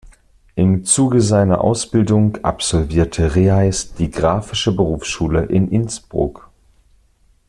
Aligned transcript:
Im 0.55 0.83
Zuge 0.83 1.21
seiner 1.21 1.61
Ausbildung 1.61 2.39
absolvierte 2.41 3.35
Reheis 3.35 3.93
die 3.93 4.09
Graphische 4.09 4.75
Berufsschule 4.75 5.43
in 5.45 5.69
Innsbruck. 5.69 6.49